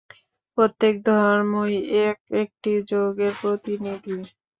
[0.57, 1.75] প্রত্যেক ধর্মই
[2.05, 4.17] এক-একটি যোগের প্রতিনিধি।